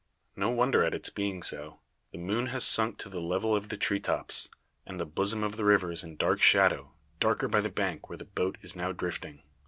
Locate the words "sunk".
2.65-2.97